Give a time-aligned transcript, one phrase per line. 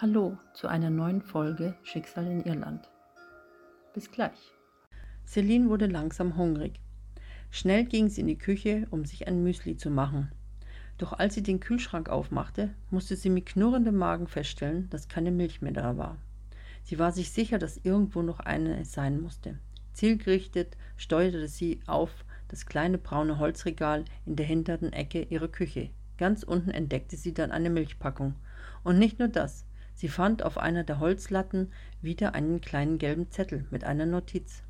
[0.00, 2.88] Hallo zu einer neuen Folge Schicksal in Irland.
[3.94, 4.52] Bis gleich.
[5.26, 6.78] Celine wurde langsam hungrig.
[7.50, 10.30] Schnell ging sie in die Küche, um sich ein Müsli zu machen.
[10.98, 15.62] Doch als sie den Kühlschrank aufmachte, musste sie mit knurrendem Magen feststellen, dass keine Milch
[15.62, 16.16] mehr da war.
[16.84, 19.58] Sie war sich sicher, dass irgendwo noch eine sein musste.
[19.94, 25.90] Zielgerichtet steuerte sie auf das kleine braune Holzregal in der hinteren Ecke ihrer Küche.
[26.18, 28.36] Ganz unten entdeckte sie dann eine Milchpackung.
[28.84, 29.64] Und nicht nur das,
[29.98, 34.62] Sie fand auf einer der Holzlatten wieder einen kleinen gelben Zettel mit einer Notiz.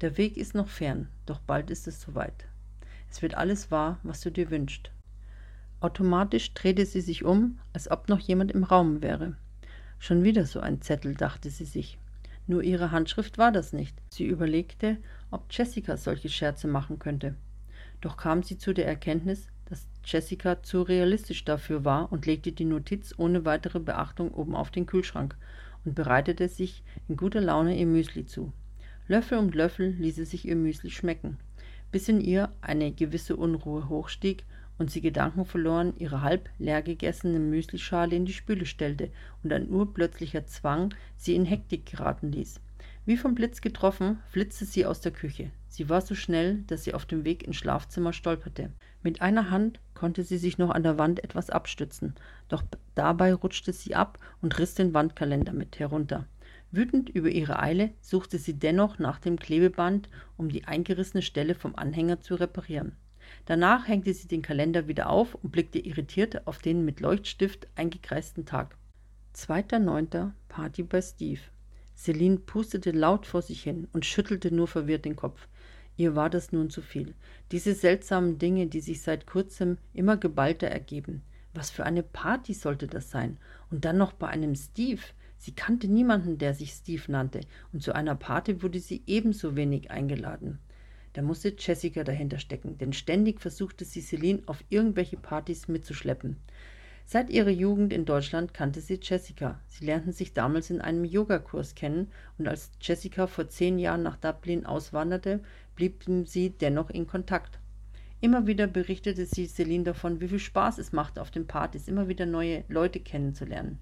[0.00, 2.46] Der Weg ist noch fern, doch bald ist es soweit.
[3.10, 4.90] Es wird alles wahr, was du dir wünschst.
[5.80, 9.36] Automatisch drehte sie sich um, als ob noch jemand im Raum wäre.
[9.98, 11.98] Schon wieder so ein Zettel, dachte sie sich.
[12.46, 13.94] Nur ihre Handschrift war das nicht.
[14.08, 14.96] Sie überlegte,
[15.30, 17.34] ob Jessica solche Scherze machen könnte.
[18.00, 22.66] Doch kam sie zu der Erkenntnis, dass Jessica zu realistisch dafür war und legte die
[22.66, 25.34] Notiz ohne weitere Beachtung oben auf den Kühlschrank
[25.86, 28.52] und bereitete sich in guter Laune ihr Müsli zu.
[29.08, 31.38] Löffel um Löffel ließ sie sich ihr Müsli schmecken,
[31.90, 34.44] bis in ihr eine gewisse Unruhe hochstieg
[34.76, 39.10] und sie Gedanken verloren ihre halb leer gegessene Müslischale in die Spüle stellte
[39.42, 42.60] und ein urplötzlicher Zwang sie in Hektik geraten ließ.
[43.06, 45.50] Wie vom Blitz getroffen, flitzte sie aus der Küche.
[45.72, 48.70] Sie war so schnell, dass sie auf dem Weg ins Schlafzimmer stolperte.
[49.02, 52.14] Mit einer Hand konnte sie sich noch an der Wand etwas abstützen,
[52.48, 52.62] doch
[52.94, 56.26] dabei rutschte sie ab und riss den Wandkalender mit herunter.
[56.72, 61.74] Wütend über ihre Eile suchte sie dennoch nach dem Klebeband, um die eingerissene Stelle vom
[61.74, 62.94] Anhänger zu reparieren.
[63.46, 68.44] Danach hängte sie den Kalender wieder auf und blickte irritiert auf den mit Leuchtstift eingekreisten
[68.44, 68.76] Tag.
[69.34, 70.32] 2.9.
[70.48, 71.40] Party bei Steve.
[71.96, 75.48] Celine pustete laut vor sich hin und schüttelte nur verwirrt den Kopf.
[75.96, 77.14] Ihr war das nun zu viel.
[77.50, 81.22] Diese seltsamen Dinge, die sich seit kurzem immer geballter ergeben.
[81.54, 83.36] Was für eine Party sollte das sein?
[83.70, 85.02] Und dann noch bei einem Steve.
[85.36, 87.40] Sie kannte niemanden, der sich Steve nannte,
[87.72, 90.60] und zu einer Party wurde sie ebenso wenig eingeladen.
[91.14, 96.36] Da musste Jessica dahinter stecken, denn ständig versuchte sie Celine auf irgendwelche Partys mitzuschleppen.
[97.04, 99.60] Seit ihrer Jugend in Deutschland kannte sie Jessica.
[99.66, 104.16] Sie lernten sich damals in einem Yogakurs kennen und als Jessica vor zehn Jahren nach
[104.16, 105.40] Dublin auswanderte,
[105.74, 107.58] blieben sie dennoch in Kontakt.
[108.20, 112.08] Immer wieder berichtete sie Celine davon, wie viel Spaß es machte, auf den Partys immer
[112.08, 113.78] wieder neue Leute kennenzulernen.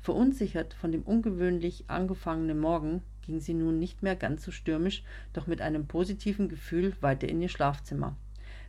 [0.00, 5.46] Verunsichert von dem ungewöhnlich angefangenen Morgen ging sie nun nicht mehr ganz so stürmisch, doch
[5.46, 8.16] mit einem positiven Gefühl weiter in ihr Schlafzimmer.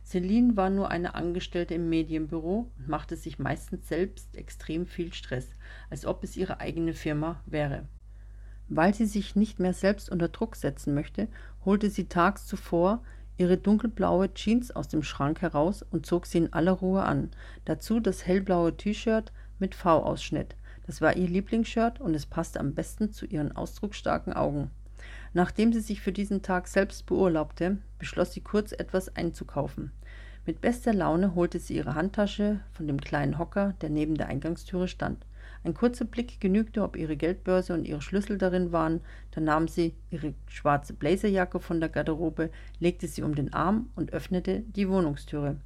[0.04, 5.48] Celine war nur eine Angestellte im Medienbüro und machte sich meistens selbst extrem viel Stress,
[5.90, 7.88] als ob es ihre eigene Firma wäre.
[8.68, 11.28] Weil sie sich nicht mehr selbst unter Druck setzen möchte,
[11.64, 13.02] holte sie tags zuvor
[13.36, 17.30] ihre dunkelblaue Jeans aus dem Schrank heraus und zog sie in aller Ruhe an.
[17.64, 20.56] Dazu das hellblaue T-Shirt mit V-Ausschnitt.
[20.86, 24.70] Das war ihr Lieblingsshirt und es passte am besten zu ihren ausdrucksstarken Augen.
[25.32, 29.90] Nachdem sie sich für diesen Tag selbst beurlaubte, beschloss sie kurz etwas einzukaufen.
[30.46, 34.88] Mit bester Laune holte sie ihre Handtasche von dem kleinen Hocker, der neben der Eingangstüre
[34.88, 35.26] stand.
[35.64, 39.94] Ein kurzer Blick genügte, ob ihre Geldbörse und ihre Schlüssel darin waren, dann nahm sie
[40.10, 45.56] ihre schwarze Blazerjacke von der Garderobe, legte sie um den Arm und öffnete die Wohnungstüre.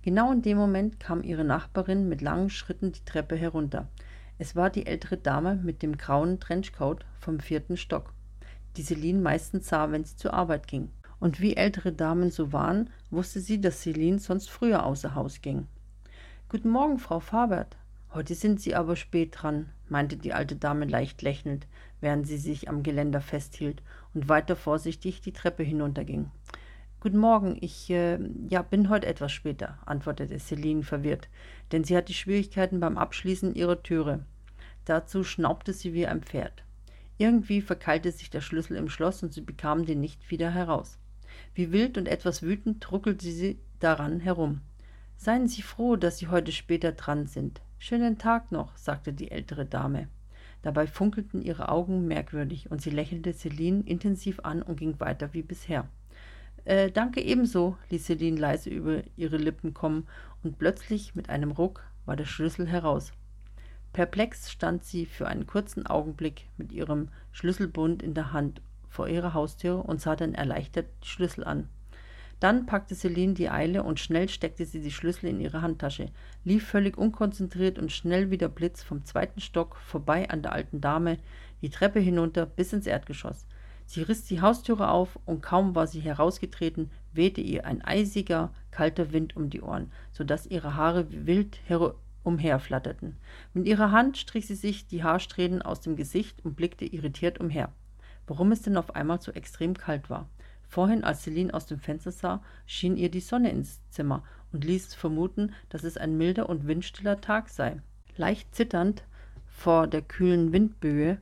[0.00, 3.88] Genau in dem Moment kam ihre Nachbarin mit langen Schritten die Treppe herunter.
[4.38, 8.14] Es war die ältere Dame mit dem grauen Trenchcoat vom vierten Stock,
[8.78, 10.88] die Celine meistens sah, wenn sie zur Arbeit ging.
[11.20, 15.68] Und wie ältere Damen so waren, wusste sie, dass Celine sonst früher außer Haus ging.
[16.48, 17.76] Guten Morgen, Frau Fabert,
[18.14, 21.66] Heute sind Sie aber spät dran, meinte die alte Dame leicht lächelnd,
[22.02, 26.30] während sie sich am Geländer festhielt und weiter vorsichtig die Treppe hinunterging.
[27.00, 28.18] Guten Morgen, ich äh,
[28.50, 31.30] ja, bin heute etwas später, antwortete Celine verwirrt,
[31.72, 34.26] denn sie hatte Schwierigkeiten beim Abschließen ihrer Türe.
[34.84, 36.64] Dazu schnaubte sie wie ein Pferd.
[37.16, 40.98] Irgendwie verkeilte sich der Schlüssel im Schloss und sie bekam den nicht wieder heraus.
[41.54, 44.60] Wie wild und etwas wütend ruckelte sie daran herum.
[45.16, 47.62] Seien Sie froh, dass Sie heute später dran sind.
[47.84, 50.06] Schönen Tag noch, sagte die ältere Dame.
[50.62, 55.42] Dabei funkelten ihre Augen merkwürdig und sie lächelte Celine intensiv an und ging weiter wie
[55.42, 55.88] bisher.
[56.64, 60.06] Äh, danke ebenso, ließ Celine leise über ihre Lippen kommen
[60.44, 63.12] und plötzlich mit einem Ruck war der Schlüssel heraus.
[63.92, 69.34] Perplex stand sie für einen kurzen Augenblick mit ihrem Schlüsselbund in der Hand vor ihrer
[69.34, 71.68] Haustür und sah dann erleichtert die Schlüssel an.
[72.42, 76.08] Dann packte Celine die Eile und schnell steckte sie die Schlüssel in ihre Handtasche,
[76.42, 80.80] lief völlig unkonzentriert und schnell wie der Blitz vom zweiten Stock vorbei an der alten
[80.80, 81.18] Dame
[81.60, 83.46] die Treppe hinunter bis ins Erdgeschoss.
[83.86, 89.12] Sie riss die Haustüre auf und kaum war sie herausgetreten, wehte ihr ein eisiger, kalter
[89.12, 91.60] Wind um die Ohren, so dass ihre Haare wild
[92.24, 93.18] umherflatterten.
[93.54, 97.70] Mit ihrer Hand strich sie sich die Haarsträhnen aus dem Gesicht und blickte irritiert umher.
[98.26, 100.28] Warum es denn auf einmal so extrem kalt war.
[100.72, 104.24] Vorhin, als Celine aus dem Fenster sah, schien ihr die Sonne ins Zimmer
[104.54, 107.82] und ließ vermuten, dass es ein milder und windstiller Tag sei.
[108.16, 109.04] Leicht zitternd
[109.46, 111.18] vor der kühlen Windböe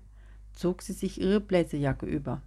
[0.52, 2.42] zog sie sich ihre Bläsejacke über.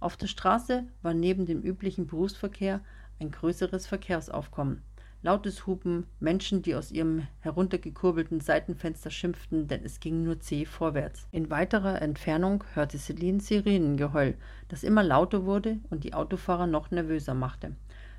[0.00, 2.80] Auf der Straße war neben dem üblichen Berufsverkehr
[3.20, 4.80] ein größeres Verkehrsaufkommen.
[5.26, 11.26] Lautes Hupen, Menschen, die aus ihrem heruntergekurbelten Seitenfenster schimpften, denn es ging nur zäh vorwärts.
[11.32, 14.36] In weiterer Entfernung hörte Celine Sirenengeheul,
[14.68, 17.74] das immer lauter wurde und die Autofahrer noch nervöser machte.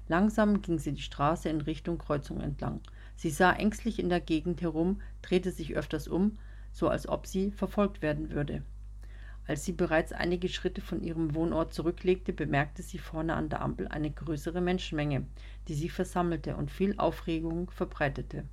[0.09, 2.81] Langsam ging sie die Straße in Richtung Kreuzung entlang.
[3.15, 6.37] Sie sah ängstlich in der Gegend herum, drehte sich öfters um,
[6.73, 8.63] so als ob sie verfolgt werden würde.
[9.47, 13.87] Als sie bereits einige Schritte von ihrem Wohnort zurücklegte, bemerkte sie vorne an der Ampel
[13.87, 15.25] eine größere Menschenmenge,
[15.69, 18.43] die sich versammelte und viel Aufregung verbreitete.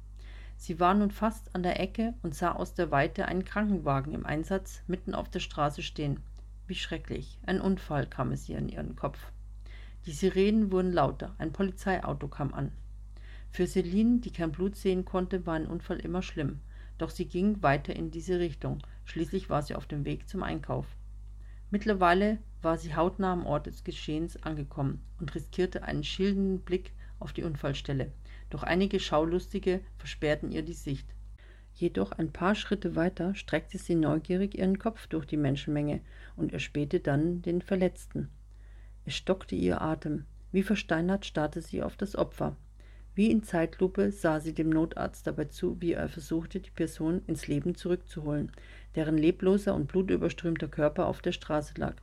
[0.56, 4.25] Sie war nun fast an der Ecke und sah aus der Weite einen Krankenwagen im
[4.25, 6.20] Einsatz mitten auf der Straße stehen.
[6.69, 7.38] Wie schrecklich.
[7.44, 9.19] Ein Unfall kam es ihr in ihren Kopf.
[10.06, 12.70] Die Sirenen wurden lauter, ein Polizeiauto kam an.
[13.50, 16.61] Für Celine, die kein Blut sehen konnte, war ein Unfall immer schlimm,
[16.99, 20.87] doch sie ging weiter in diese Richtung, schließlich war sie auf dem Weg zum Einkauf.
[21.70, 27.32] Mittlerweile war sie hautnah am Ort des Geschehens angekommen und riskierte einen schildenden Blick auf
[27.32, 28.12] die Unfallstelle,
[28.50, 31.08] doch einige Schaulustige versperrten ihr die Sicht.
[31.75, 36.00] Jedoch ein paar Schritte weiter streckte sie neugierig ihren Kopf durch die Menschenmenge
[36.37, 38.31] und erspähte dann den Verletzten.
[39.05, 40.25] Es stockte ihr Atem.
[40.52, 42.56] Wie versteinert starrte sie auf das Opfer.
[43.14, 47.46] Wie in Zeitlupe sah sie dem Notarzt dabei zu, wie er versuchte, die Person ins
[47.46, 48.50] Leben zurückzuholen,
[48.96, 51.94] deren lebloser und blutüberströmter Körper auf der Straße lag.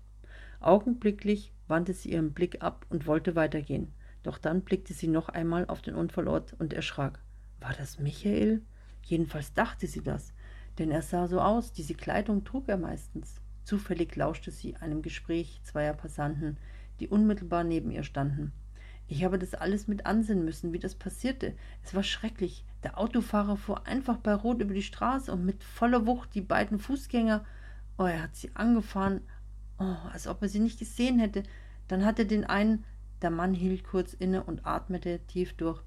[0.61, 3.91] Augenblicklich wandte sie ihren Blick ab und wollte weitergehen.
[4.23, 7.19] Doch dann blickte sie noch einmal auf den Unfallort und erschrak.
[7.59, 8.61] War das Michael?
[9.03, 10.33] Jedenfalls dachte sie das,
[10.77, 13.41] denn er sah so aus, diese Kleidung trug er meistens.
[13.63, 16.57] Zufällig lauschte sie einem Gespräch zweier Passanten,
[16.99, 18.53] die unmittelbar neben ihr standen.
[19.11, 21.53] Ich habe das alles mit ansehen müssen, wie das passierte.
[21.83, 22.63] Es war schrecklich.
[22.81, 26.79] Der Autofahrer fuhr einfach bei Rot über die Straße und mit voller Wucht die beiden
[26.79, 27.43] Fußgänger.
[27.97, 29.19] Oh, er hat sie angefahren,
[29.79, 31.43] oh, als ob er sie nicht gesehen hätte.
[31.89, 32.85] Dann hat er den einen.
[33.21, 35.81] Der Mann hielt kurz inne und atmete tief durch.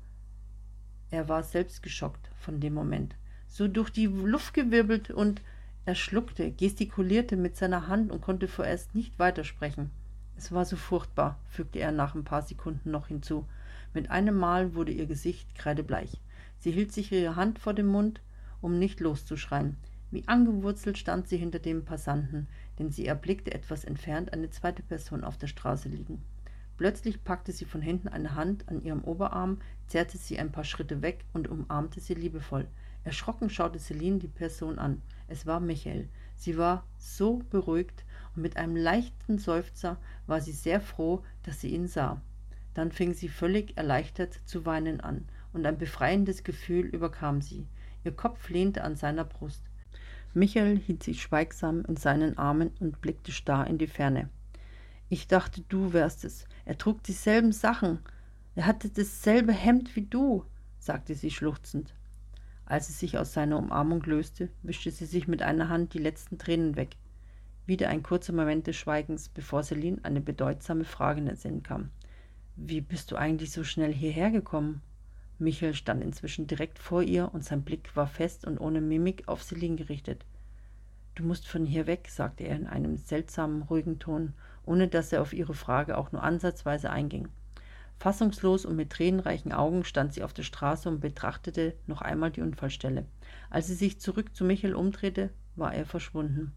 [1.11, 3.17] Er war selbst geschockt von dem Moment.
[3.47, 5.41] So durch die Luft gewirbelt und
[5.87, 9.91] er schluckte, gestikulierte mit seiner Hand und konnte vorerst nicht weitersprechen.
[10.37, 13.47] Es war so furchtbar, fügte er nach ein paar Sekunden noch hinzu.
[13.93, 16.21] Mit einem Mal wurde ihr Gesicht kreidebleich.
[16.59, 18.21] Sie hielt sich ihre Hand vor den Mund,
[18.61, 19.77] um nicht loszuschreien.
[20.11, 22.49] Wie angewurzelt stand sie hinter dem Passanten,
[22.79, 26.23] denn sie erblickte etwas entfernt eine zweite Person auf der Straße liegen.
[26.77, 31.03] Plötzlich packte sie von hinten eine Hand an ihrem Oberarm, zerrte sie ein paar Schritte
[31.03, 32.67] weg und umarmte sie liebevoll.
[33.05, 35.03] Erschrocken schaute Celine die Person an.
[35.29, 36.09] Es war Michael.
[36.37, 38.05] Sie war so beruhigt
[38.35, 42.21] und mit einem leichten Seufzer war sie sehr froh, dass sie ihn sah.
[42.75, 47.67] Dann fing sie völlig erleichtert zu weinen an, und ein befreiendes Gefühl überkam sie.
[48.03, 49.63] Ihr Kopf lehnte an seiner Brust.
[50.35, 54.29] Michael hielt sich schweigsam in seinen Armen und blickte starr in die Ferne.
[55.09, 56.47] Ich dachte, du wärst es.
[56.65, 58.01] Er trug dieselben Sachen.
[58.57, 60.45] Er hatte dasselbe Hemd wie du,
[60.81, 61.95] sagte sie schluchzend.
[62.67, 66.39] Als sie sich aus seiner Umarmung löste, wischte sie sich mit einer Hand die letzten
[66.39, 66.97] Tränen weg.
[67.67, 71.91] Wieder ein kurzer Moment des Schweigens, bevor Celine eine bedeutsame Frage in den Sinn kam.
[72.57, 74.83] Wie bist du eigentlich so schnell hierher gekommen?
[75.39, 79.43] Michael stand inzwischen direkt vor ihr und sein Blick war fest und ohne Mimik auf
[79.43, 80.27] Celine gerichtet.
[81.15, 84.35] Du musst von hier weg, sagte er in einem seltsamen, ruhigen Ton,
[84.67, 87.29] ohne dass er auf ihre Frage auch nur ansatzweise einging.
[87.99, 92.43] Fassungslos und mit tränenreichen Augen stand sie auf der Straße und betrachtete noch einmal die
[92.43, 93.07] Unfallstelle.
[93.49, 96.53] Als sie sich zurück zu Michael umdrehte, war er verschwunden.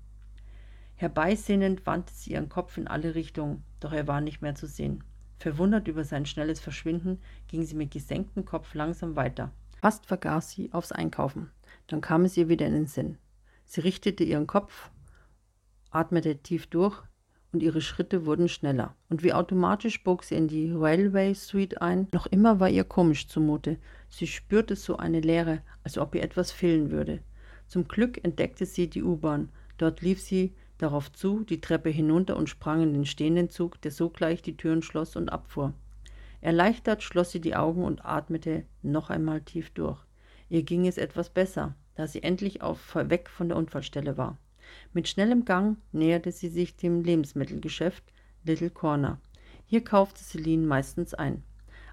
[0.97, 5.03] Herbeisinnend wandte sie ihren Kopf in alle Richtungen, doch er war nicht mehr zu sehen.
[5.37, 9.51] Verwundert über sein schnelles Verschwinden, ging sie mit gesenktem Kopf langsam weiter.
[9.79, 11.51] Fast vergaß sie aufs Einkaufen.
[11.85, 13.19] Dann kam es ihr wieder in den Sinn.
[13.65, 14.89] Sie richtete ihren Kopf,
[15.91, 17.03] atmete tief durch
[17.51, 18.95] und ihre Schritte wurden schneller.
[19.09, 22.07] Und wie automatisch bog sie in die Railway Street ein.
[22.11, 23.77] Noch immer war ihr komisch zumute.
[24.09, 27.21] Sie spürte so eine Leere, als ob ihr etwas fehlen würde.
[27.67, 29.49] Zum Glück entdeckte sie die U-Bahn.
[29.77, 33.91] Dort lief sie darauf zu, die Treppe hinunter und sprang in den stehenden Zug, der
[33.91, 35.73] sogleich die Türen schloss und abfuhr.
[36.41, 39.99] Erleichtert schloss sie die Augen und atmete noch einmal tief durch.
[40.49, 44.37] Ihr ging es etwas besser, da sie endlich auf, weg von der Unfallstelle war.
[44.93, 48.03] Mit schnellem Gang näherte sie sich dem Lebensmittelgeschäft
[48.43, 49.19] Little Corner.
[49.65, 51.43] Hier kaufte Celine meistens ein.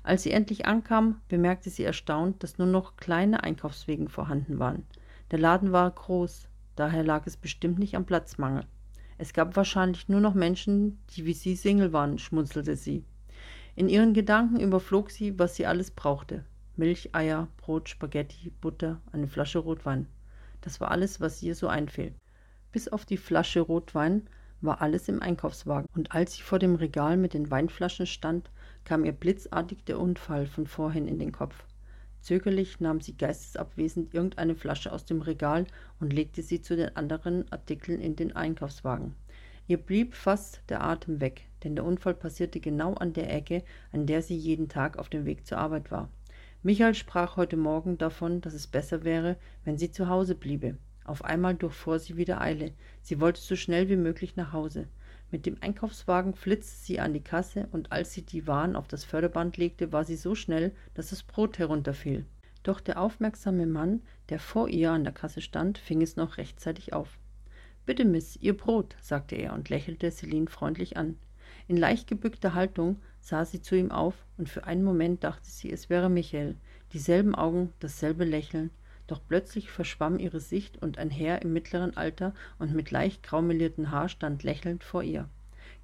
[0.03, 4.85] Als sie endlich ankam, bemerkte sie erstaunt, dass nur noch kleine Einkaufswegen vorhanden waren.
[5.31, 8.65] Der Laden war groß, daher lag es bestimmt nicht am Platzmangel.
[9.19, 13.05] Es gab wahrscheinlich nur noch Menschen, die wie sie Single waren, schmunzelte sie.
[13.77, 16.45] In ihren Gedanken überflog sie, was sie alles brauchte.
[16.77, 20.07] Milch, Eier, Brot, Spaghetti, Butter, eine Flasche Rotwein.
[20.61, 22.15] Das war alles, was ihr so einfiel.
[22.73, 24.29] Bis auf die Flasche Rotwein
[24.61, 28.51] war alles im Einkaufswagen, und als sie vor dem Regal mit den Weinflaschen stand,
[28.85, 31.65] kam ihr blitzartig der Unfall von vorhin in den Kopf.
[32.25, 35.67] Zögerlich nahm sie geistesabwesend irgendeine Flasche aus dem Regal
[36.01, 39.15] und legte sie zu den anderen Artikeln in den Einkaufswagen.
[39.69, 43.63] Ihr blieb fast der Atem weg, denn der Unfall passierte genau an der Ecke,
[43.93, 46.09] an der sie jeden Tag auf dem Weg zur Arbeit war.
[46.63, 50.79] Michael sprach heute Morgen davon, dass es besser wäre, wenn sie zu Hause bliebe.
[51.05, 52.73] Auf einmal durchfuhr sie wieder Eile.
[53.03, 54.89] Sie wollte so schnell wie möglich nach Hause.
[55.35, 59.03] Mit dem Einkaufswagen flitzte sie an die Kasse, und als sie die Waren auf das
[59.03, 62.25] Förderband legte, war sie so schnell, dass das Brot herunterfiel.
[62.63, 66.93] Doch der aufmerksame Mann, der vor ihr an der Kasse stand, fing es noch rechtzeitig
[66.93, 67.19] auf.
[67.85, 71.19] Bitte, Miss, Ihr Brot, sagte er und lächelte Celine freundlich an.
[71.67, 75.73] In leicht gebückter Haltung sah sie zu ihm auf, und für einen Moment dachte sie,
[75.73, 76.55] es wäre Michael.
[76.93, 78.71] Dieselben Augen, dasselbe Lächeln,
[79.07, 83.91] doch plötzlich verschwamm ihre Sicht und ein Herr im mittleren Alter und mit leicht graumeliertem
[83.91, 85.29] Haar stand lächelnd vor ihr.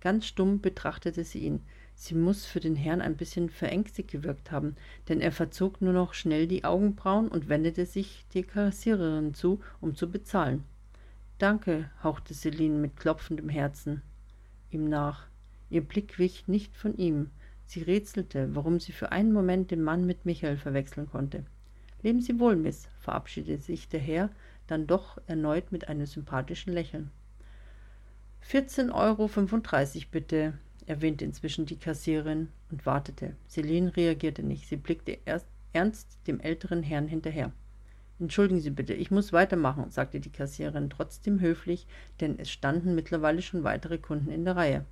[0.01, 1.63] Ganz stumm betrachtete sie ihn.
[1.95, 4.77] Sie muss für den Herrn ein bisschen verängstigt gewirkt haben,
[5.09, 9.95] denn er verzog nur noch schnell die Augenbrauen und wendete sich der Kassiererin zu, um
[9.95, 10.65] zu bezahlen.
[11.37, 14.03] Danke, hauchte Celine mit klopfendem Herzen
[14.71, 15.27] ihm nach.
[15.69, 17.31] Ihr Blick wich nicht von ihm.
[17.65, 21.45] Sie rätselte, warum sie für einen Moment den Mann mit Michael verwechseln konnte.
[22.03, 24.31] Leben Sie wohl, Miss, verabschiedete sich der Herr
[24.67, 27.11] dann doch erneut mit einem sympathischen Lächeln.
[28.49, 30.55] 14,35 Euro bitte,
[30.87, 33.37] erwähnte inzwischen die Kassierin und wartete.
[33.49, 34.67] Celine reagierte nicht.
[34.67, 37.53] Sie blickte erst ernst dem älteren Herrn hinterher.
[38.19, 41.87] Entschuldigen Sie bitte, ich muss weitermachen, sagte die Kassierin trotzdem höflich,
[42.21, 44.85] denn es standen mittlerweile schon weitere Kunden in der Reihe.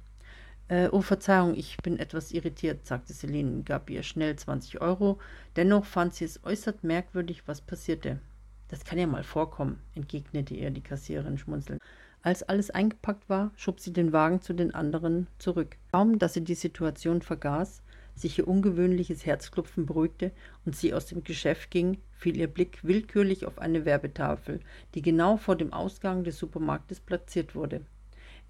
[0.68, 5.18] Äh, oh, Verzeihung, ich bin etwas irritiert, sagte Celine und gab ihr schnell 20 Euro.
[5.56, 8.20] Dennoch fand sie es äußerst merkwürdig, was passierte.
[8.68, 11.80] Das kann ja mal vorkommen, entgegnete ihr die Kassiererin schmunzelnd.
[12.20, 15.76] Als alles eingepackt war, schob sie den Wagen zu den anderen zurück.
[15.90, 17.82] Kaum, dass sie die Situation vergaß,
[18.14, 20.32] sich ihr ungewöhnliches Herzklopfen beruhigte
[20.66, 24.60] und sie aus dem Geschäft ging, fiel ihr Blick willkürlich auf eine Werbetafel,
[24.94, 27.80] die genau vor dem Ausgang des Supermarktes platziert wurde.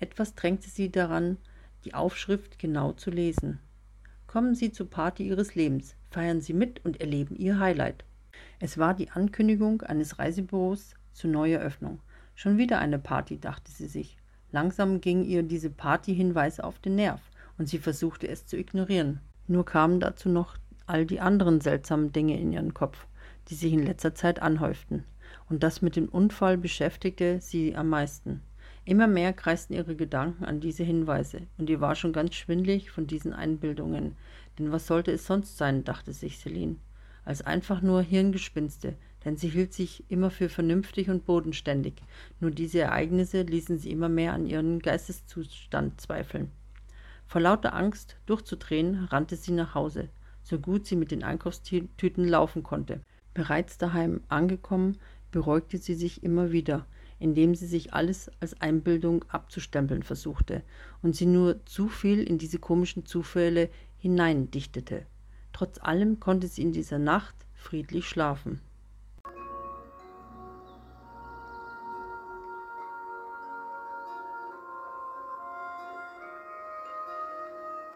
[0.00, 1.36] Etwas drängte sie daran,
[1.84, 3.60] die Aufschrift genau zu lesen.
[4.26, 8.04] Kommen Sie zur Party Ihres Lebens, feiern Sie mit und erleben Ihr Highlight.
[8.60, 12.00] Es war die Ankündigung eines Reisebüros zur Neueröffnung.
[12.34, 14.16] Schon wieder eine Party, dachte sie sich.
[14.52, 17.20] Langsam ging ihr diese Partyhinweise auf den Nerv
[17.58, 19.20] und sie versuchte es zu ignorieren.
[19.46, 20.56] Nur kamen dazu noch
[20.86, 23.06] all die anderen seltsamen Dinge in ihren Kopf,
[23.48, 25.04] die sich in letzter Zeit anhäuften.
[25.48, 28.42] Und das mit dem Unfall beschäftigte sie am meisten.
[28.88, 33.06] Immer mehr kreisten ihre Gedanken an diese Hinweise, und ihr war schon ganz schwindlig von
[33.06, 34.16] diesen Einbildungen.
[34.58, 36.76] Denn was sollte es sonst sein, dachte sich Celine,
[37.26, 38.94] als einfach nur Hirngespinste,
[39.26, 41.96] denn sie hielt sich immer für vernünftig und bodenständig.
[42.40, 46.50] Nur diese Ereignisse ließen sie immer mehr an ihren Geisteszustand zweifeln.
[47.26, 50.08] Vor lauter Angst, durchzudrehen, rannte sie nach Hause,
[50.42, 53.02] so gut sie mit den Einkaufstüten laufen konnte.
[53.34, 54.96] Bereits daheim angekommen,
[55.30, 56.86] beruhigte sie sich immer wieder,
[57.18, 60.62] indem sie sich alles als Einbildung abzustempeln versuchte
[61.02, 65.06] und sie nur zu viel in diese komischen Zufälle hineindichtete.
[65.52, 68.60] Trotz allem konnte sie in dieser Nacht friedlich schlafen.